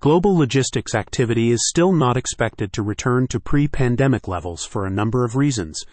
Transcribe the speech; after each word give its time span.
Global 0.00 0.34
logistics 0.34 0.94
activity 0.94 1.50
is 1.50 1.68
still 1.68 1.92
not 1.92 2.16
expected 2.16 2.72
to 2.72 2.82
return 2.82 3.26
to 3.26 3.38
pre 3.38 3.68
pandemic 3.68 4.26
levels 4.26 4.64
for 4.64 4.86
a 4.86 4.90
number 4.90 5.26
of 5.26 5.36
reasons. 5.36 5.84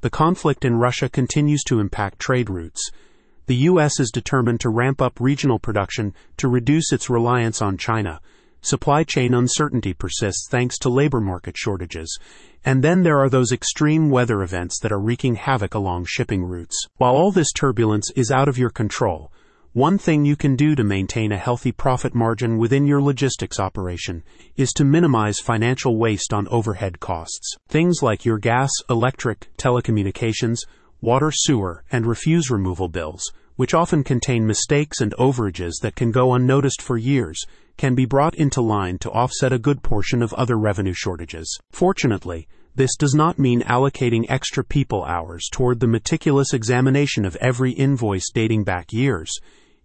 The 0.00 0.10
conflict 0.10 0.64
in 0.64 0.76
Russia 0.76 1.08
continues 1.08 1.64
to 1.64 1.80
impact 1.80 2.20
trade 2.20 2.50
routes. 2.50 2.80
The 3.46 3.56
U.S. 3.56 3.98
is 3.98 4.12
determined 4.12 4.60
to 4.60 4.68
ramp 4.68 5.02
up 5.02 5.18
regional 5.18 5.58
production 5.58 6.14
to 6.36 6.46
reduce 6.46 6.92
its 6.92 7.10
reliance 7.10 7.60
on 7.60 7.76
China. 7.76 8.20
Supply 8.60 9.02
chain 9.02 9.34
uncertainty 9.34 9.92
persists 9.92 10.46
thanks 10.48 10.78
to 10.78 10.88
labor 10.88 11.20
market 11.20 11.56
shortages. 11.56 12.16
And 12.64 12.84
then 12.84 13.02
there 13.02 13.18
are 13.18 13.28
those 13.28 13.50
extreme 13.50 14.08
weather 14.08 14.44
events 14.44 14.78
that 14.82 14.92
are 14.92 15.00
wreaking 15.00 15.34
havoc 15.34 15.74
along 15.74 16.04
shipping 16.06 16.44
routes. 16.44 16.86
While 16.98 17.16
all 17.16 17.32
this 17.32 17.50
turbulence 17.50 18.12
is 18.14 18.30
out 18.30 18.46
of 18.46 18.56
your 18.56 18.70
control, 18.70 19.32
one 19.74 19.98
thing 19.98 20.24
you 20.24 20.34
can 20.34 20.56
do 20.56 20.74
to 20.74 20.82
maintain 20.82 21.30
a 21.30 21.36
healthy 21.36 21.72
profit 21.72 22.14
margin 22.14 22.56
within 22.56 22.86
your 22.86 23.02
logistics 23.02 23.60
operation 23.60 24.24
is 24.56 24.72
to 24.72 24.82
minimize 24.82 25.40
financial 25.40 25.98
waste 25.98 26.32
on 26.32 26.48
overhead 26.48 27.00
costs. 27.00 27.54
Things 27.68 28.02
like 28.02 28.24
your 28.24 28.38
gas, 28.38 28.70
electric, 28.88 29.50
telecommunications, 29.58 30.60
water, 31.02 31.30
sewer, 31.30 31.84
and 31.92 32.06
refuse 32.06 32.50
removal 32.50 32.88
bills, 32.88 33.22
which 33.56 33.74
often 33.74 34.02
contain 34.02 34.46
mistakes 34.46 35.02
and 35.02 35.12
overages 35.18 35.74
that 35.82 35.96
can 35.96 36.12
go 36.12 36.32
unnoticed 36.32 36.80
for 36.80 36.96
years, 36.96 37.44
can 37.76 37.94
be 37.94 38.06
brought 38.06 38.34
into 38.36 38.62
line 38.62 38.96
to 38.98 39.10
offset 39.10 39.52
a 39.52 39.58
good 39.58 39.82
portion 39.82 40.22
of 40.22 40.32
other 40.32 40.56
revenue 40.56 40.94
shortages. 40.94 41.58
Fortunately, 41.72 42.48
this 42.74 42.96
does 42.96 43.14
not 43.14 43.38
mean 43.38 43.62
allocating 43.62 44.24
extra 44.28 44.62
people 44.62 45.04
hours 45.04 45.48
toward 45.50 45.80
the 45.80 45.86
meticulous 45.86 46.52
examination 46.52 47.24
of 47.24 47.36
every 47.36 47.72
invoice 47.72 48.30
dating 48.32 48.64
back 48.64 48.92
years. 48.92 49.32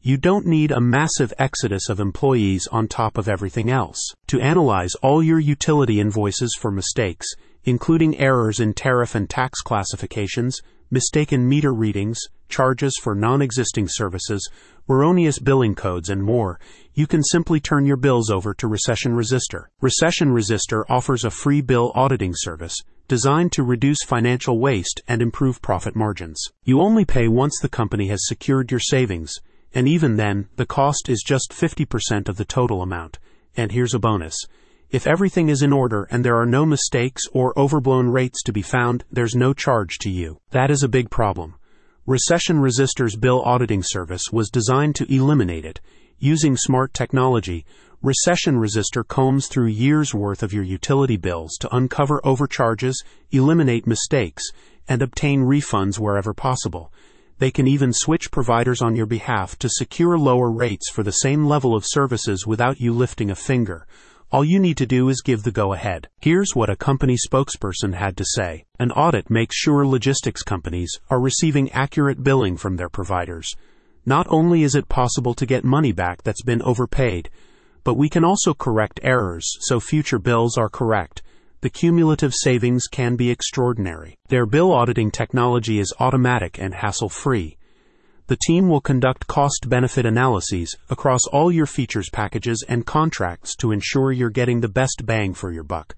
You 0.02 0.18
don't 0.18 0.46
need 0.46 0.72
a 0.72 0.82
massive 0.82 1.34
exodus 1.40 1.88
of 1.88 2.00
employees 2.00 2.68
on 2.68 2.88
top 2.88 3.18
of 3.18 3.30
everything 3.30 3.70
else. 3.70 4.00
To 4.28 4.42
analyze 4.42 4.96
all 4.96 5.23
your 5.23 5.40
utility 5.40 6.00
invoices 6.00 6.58
for 6.59 6.72
mistakes, 6.72 7.26
including 7.64 8.17
errors 8.17 8.59
in 8.59 8.73
tariff 8.73 9.16
and 9.16 9.30
tax 9.30 9.62
classifications, 9.62 10.59
mistaken 10.92 11.47
meter 11.47 11.73
readings, 11.73 12.20
charges 12.54 12.96
for 13.02 13.16
non 13.16 13.42
existing 13.42 13.88
services, 13.90 14.48
erroneous 14.88 15.40
billing 15.40 15.73
codes, 15.73 16.09
and 16.09 16.22
more, 16.22 16.59
you 16.94 17.08
can 17.08 17.23
simply 17.23 17.59
turn 17.59 17.84
your 17.84 17.98
bills 17.98 18.30
over 18.30 18.54
to 18.54 18.68
Recession 18.68 19.16
Resister. 19.16 19.72
Recession 19.82 20.32
Resister 20.32 20.86
offers 20.88 21.26
a 21.26 21.31
free 21.31 21.62
bill 21.62 21.92
auditing 21.96 22.34
service 22.36 22.76
designed 23.08 23.52
to 23.52 23.64
reduce 23.64 24.04
financial 24.04 24.59
waste 24.59 25.02
and 25.08 25.20
improve 25.22 25.64
profit 25.64 25.96
margins. 25.96 26.40
You 26.64 26.80
only 26.80 27.06
pay 27.06 27.28
once 27.28 27.58
the 27.59 27.70
company 27.70 28.09
has 28.09 28.28
secured 28.28 28.70
your 28.70 28.80
savings, 28.80 29.34
and 29.74 29.88
even 29.88 30.16
then, 30.18 30.48
the 30.56 30.68
cost 30.68 31.09
is 31.09 31.24
just 31.26 31.52
50% 31.52 32.30
of 32.30 32.38
the 32.38 32.46
total 32.46 32.84
amount. 32.84 33.18
And 33.58 33.72
here's 33.72 33.96
a 33.96 34.00
bonus. 34.00 34.38
If 34.94 35.08
everything 35.08 35.50
is 35.50 35.64
in 35.64 35.74
order 35.74 36.08
and 36.12 36.24
there 36.24 36.40
are 36.40 36.46
no 36.46 36.68
mistakes 36.68 37.24
or 37.34 37.58
overblown 37.58 38.09
rates 38.09 38.44
to 38.44 38.54
be 38.54 38.62
found, 38.62 39.06
there's 39.12 39.34
no 39.34 39.52
charge 39.52 39.98
to 40.02 40.09
you. 40.12 40.40
That 40.52 40.70
is 40.70 40.84
a 40.84 40.88
big 40.88 41.09
problem. 41.09 41.56
Recession 42.06 42.59
Resister's 42.59 43.16
bill 43.16 43.42
auditing 43.44 43.82
service 43.82 44.23
was 44.30 44.50
designed 44.50 44.94
to 44.96 45.09
eliminate 45.09 45.64
it. 45.64 45.80
Using 46.20 46.58
smart 46.58 46.94
technology, 46.94 47.66
Recession 48.02 48.58
Resister 48.58 49.06
combs 49.06 49.48
through 49.48 49.68
years' 49.68 50.14
worth 50.14 50.44
of 50.44 50.52
your 50.52 50.66
utility 50.66 51.16
bills 51.16 51.56
to 51.62 51.74
uncover 51.74 52.20
overcharges, 52.26 53.02
eliminate 53.31 53.88
mistakes, 53.88 54.44
and 54.86 55.02
obtain 55.02 55.44
refunds 55.44 55.98
wherever 55.98 56.34
possible. 56.34 56.92
They 57.40 57.52
can 57.52 57.68
even 57.68 57.94
switch 57.94 58.31
providers 58.31 58.81
on 58.81 58.98
your 58.98 59.06
behalf 59.06 59.58
to 59.59 59.70
secure 59.70 60.18
lower 60.18 60.52
rates 60.52 60.90
for 60.90 61.04
the 61.04 61.12
same 61.12 61.46
level 61.46 61.74
of 61.74 61.86
services 61.86 62.46
without 62.46 62.81
you 62.81 62.92
lifting 62.92 63.31
a 63.31 63.36
finger. 63.36 63.88
All 64.34 64.44
you 64.44 64.59
need 64.59 64.78
to 64.78 64.88
do 64.88 65.09
is 65.09 65.22
give 65.22 65.44
the 65.44 65.52
go 65.52 65.73
ahead. 65.73 66.08
Here's 66.20 66.56
what 66.56 66.72
a 66.72 66.76
company 66.76 67.16
spokesperson 67.16 67.94
had 67.94 68.17
to 68.17 68.26
say. 68.26 68.66
An 68.80 68.90
audit 68.90 69.30
makes 69.30 69.56
sure 69.56 69.86
logistics 69.86 70.42
companies 70.42 70.98
are 71.12 71.22
receiving 71.22 71.72
accurate 71.72 72.24
billing 72.24 72.57
from 72.57 72.75
their 72.75 72.90
providers. 72.90 73.53
Not 74.07 74.25
only 74.31 74.63
is 74.63 74.74
it 74.74 74.90
possible 74.90 75.35
to 75.35 75.46
get 75.46 75.63
money 75.63 75.91
back 75.91 76.24
that's 76.24 76.41
been 76.41 76.63
overpaid, 76.63 77.30
but 77.84 77.94
we 77.94 78.09
can 78.09 78.24
also 78.24 78.56
correct 78.56 79.00
errors 79.03 79.46
so 79.59 79.80
future 79.80 80.18
bills 80.18 80.57
are 80.57 80.68
correct. 80.68 81.22
The 81.62 81.69
cumulative 81.69 82.34
savings 82.34 82.88
can 82.88 83.16
be 83.16 83.30
extraordinary. 83.30 84.18
Their 84.30 84.47
bill 84.47 84.72
auditing 84.72 85.12
technology 85.12 85.78
is 85.78 85.94
automatic 86.00 86.57
and 86.59 86.74
hassle 86.74 87.09
free 87.09 87.57
the 88.28 88.38
team 88.45 88.69
will 88.69 88.81
conduct 88.81 89.28
cost 89.28 89.67
benefit 89.67 90.06
analyses 90.06 90.75
across 90.89 91.25
all 91.28 91.51
your 91.51 91.66
features 91.66 92.09
packages 92.09 92.63
and 92.67 92.85
contracts 92.85 93.56
to 93.56 93.72
ensure 93.72 94.11
you're 94.11 94.29
getting 94.29 94.61
the 94.61 94.69
best 94.69 95.06
bang 95.06 95.34
for 95.34 95.51
your 95.51 95.63
buck. 95.63 95.95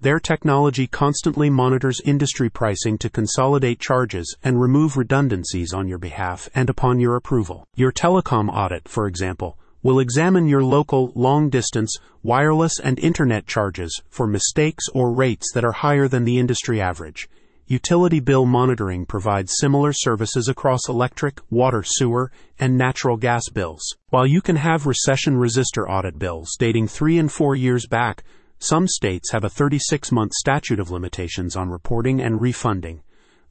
Their 0.00 0.18
technology 0.18 0.86
constantly 0.86 1.50
monitors 1.50 2.00
industry 2.04 2.48
pricing 2.48 2.96
to 2.98 3.10
consolidate 3.10 3.78
charges 3.78 4.34
and 4.42 4.60
remove 4.60 4.96
redundancies 4.96 5.74
on 5.74 5.88
your 5.88 5.98
behalf 5.98 6.48
and 6.54 6.70
upon 6.70 7.00
your 7.00 7.16
approval. 7.16 7.66
Your 7.76 7.92
telecom 7.92 8.48
audit, 8.48 8.88
for 8.88 9.06
example, 9.06 9.58
will 9.82 10.00
examine 10.00 10.48
your 10.48 10.64
local, 10.64 11.12
long 11.14 11.50
distance, 11.50 11.96
wireless, 12.22 12.80
and 12.80 12.98
internet 12.98 13.46
charges 13.46 14.00
for 14.08 14.26
mistakes 14.26 14.84
or 14.94 15.12
rates 15.12 15.52
that 15.52 15.64
are 15.64 15.72
higher 15.72 16.08
than 16.08 16.24
the 16.24 16.38
industry 16.38 16.80
average. 16.80 17.28
Utility 17.70 18.18
bill 18.18 18.46
monitoring 18.46 19.06
provides 19.06 19.54
similar 19.60 19.92
services 19.92 20.48
across 20.48 20.88
electric, 20.88 21.38
water, 21.50 21.84
sewer, 21.86 22.32
and 22.58 22.76
natural 22.76 23.16
gas 23.16 23.48
bills. 23.48 23.94
While 24.08 24.26
you 24.26 24.42
can 24.42 24.56
have 24.56 24.86
recession 24.86 25.36
resister 25.36 25.88
audit 25.88 26.18
bills 26.18 26.56
dating 26.58 26.88
three 26.88 27.16
and 27.16 27.30
four 27.30 27.54
years 27.54 27.86
back, 27.86 28.24
some 28.58 28.88
states 28.88 29.30
have 29.30 29.44
a 29.44 29.48
36 29.48 30.10
month 30.10 30.32
statute 30.32 30.80
of 30.80 30.90
limitations 30.90 31.54
on 31.54 31.70
reporting 31.70 32.20
and 32.20 32.40
refunding. 32.40 33.02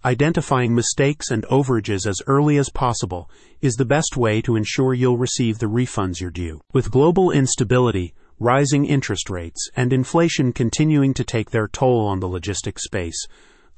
Identifying 0.03 0.75
mistakes 0.75 1.31
and 1.31 1.46
overages 1.46 2.06
as 2.06 2.22
early 2.28 2.58
as 2.58 2.69
possible 2.69 3.31
is 3.62 3.75
the 3.75 3.85
best 3.85 4.18
way 4.18 4.41
to 4.41 4.58
ensure 4.58 4.94
you'll 4.94 5.18
receive 5.18 5.59
the 5.59 5.68
refunds 5.68 6.19
you're 6.19 6.29
due. 6.29 6.59
With 6.74 6.91
global 6.91 7.31
instability, 7.31 8.13
rising 8.38 8.84
interest 8.85 9.29
rates, 9.29 9.69
and 9.78 9.94
inflation 9.94 10.52
continuing 10.52 11.13
to 11.13 11.24
take 11.24 11.52
their 11.52 11.69
toll 11.69 12.06
on 12.06 12.19
the 12.19 12.28
logistics 12.28 12.84
space, 12.84 13.25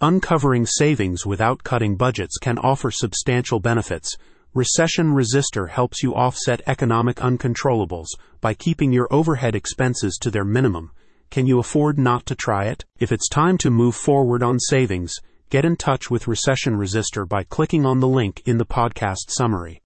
Uncovering 0.03 0.65
savings 0.65 1.27
without 1.27 1.63
cutting 1.63 1.95
budgets 1.95 2.39
can 2.39 2.57
offer 2.57 2.89
substantial 2.89 3.59
benefits. 3.59 4.17
Recession 4.55 5.13
Resister 5.13 5.67
helps 5.67 6.01
you 6.01 6.15
offset 6.15 6.59
economic 6.65 7.17
uncontrollables 7.17 8.07
by 8.41 8.55
keeping 8.55 8.91
your 8.91 9.07
overhead 9.11 9.53
expenses 9.53 10.17
to 10.19 10.31
their 10.31 10.43
minimum. 10.43 10.89
Can 11.29 11.45
you 11.45 11.59
afford 11.59 11.99
not 11.99 12.25
to 12.25 12.35
try 12.35 12.65
it? 12.65 12.83
If 12.99 13.11
it's 13.11 13.29
time 13.29 13.59
to 13.59 13.69
move 13.69 13.93
forward 13.93 14.41
on 14.41 14.59
savings, 14.59 15.13
get 15.51 15.65
in 15.65 15.75
touch 15.75 16.09
with 16.09 16.27
Recession 16.27 16.77
Resister 16.77 17.23
by 17.23 17.43
clicking 17.43 17.85
on 17.85 17.99
the 17.99 18.07
link 18.07 18.41
in 18.43 18.57
the 18.57 18.65
podcast 18.65 19.29
summary. 19.29 19.79